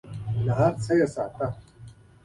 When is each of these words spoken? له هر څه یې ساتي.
له 0.45 0.53
هر 0.59 0.73
څه 0.83 0.91
یې 0.99 1.07
ساتي. 1.15 1.47